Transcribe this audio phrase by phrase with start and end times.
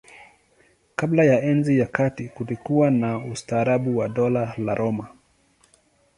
[0.95, 5.07] Kabla ya Enzi ya Kati kulikuwa na ustaarabu wa Dola la Roma.